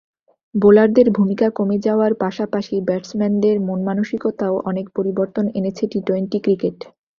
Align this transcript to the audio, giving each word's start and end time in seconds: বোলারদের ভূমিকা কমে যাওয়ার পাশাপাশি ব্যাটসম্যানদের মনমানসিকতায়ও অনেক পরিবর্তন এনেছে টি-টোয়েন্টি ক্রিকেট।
বোলারদের 0.55 1.07
ভূমিকা 1.11 1.47
কমে 1.49 1.77
যাওয়ার 1.79 2.11
পাশাপাশি 2.15 2.75
ব্যাটসম্যানদের 2.87 3.55
মনমানসিকতায়ও 3.67 4.57
অনেক 4.69 4.85
পরিবর্তন 4.95 5.45
এনেছে 5.57 5.83
টি-টোয়েন্টি 5.91 6.37
ক্রিকেট। 6.39 6.77